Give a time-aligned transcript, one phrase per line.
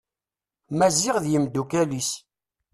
[0.77, 2.11] Maziɣ d yimddukal-is.